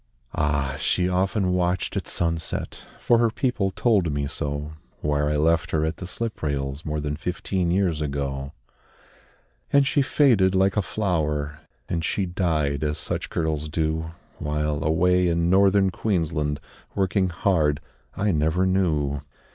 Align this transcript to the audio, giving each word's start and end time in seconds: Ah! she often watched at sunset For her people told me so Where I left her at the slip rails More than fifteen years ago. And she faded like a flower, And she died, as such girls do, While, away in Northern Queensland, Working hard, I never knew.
Ah! 0.33 0.77
she 0.79 1.07
often 1.07 1.51
watched 1.53 1.95
at 1.95 2.07
sunset 2.07 2.85
For 2.97 3.19
her 3.19 3.29
people 3.29 3.69
told 3.69 4.11
me 4.11 4.25
so 4.25 4.71
Where 5.01 5.29
I 5.29 5.35
left 5.35 5.69
her 5.69 5.85
at 5.85 5.97
the 5.97 6.07
slip 6.07 6.41
rails 6.41 6.83
More 6.83 6.99
than 6.99 7.15
fifteen 7.15 7.69
years 7.69 8.01
ago. 8.01 8.51
And 9.71 9.85
she 9.85 10.01
faded 10.01 10.55
like 10.55 10.75
a 10.75 10.81
flower, 10.81 11.59
And 11.87 12.03
she 12.03 12.25
died, 12.25 12.83
as 12.83 12.97
such 12.97 13.29
girls 13.29 13.69
do, 13.69 14.11
While, 14.39 14.83
away 14.83 15.27
in 15.27 15.51
Northern 15.51 15.91
Queensland, 15.91 16.59
Working 16.95 17.29
hard, 17.29 17.79
I 18.17 18.31
never 18.31 18.65
knew. 18.65 19.21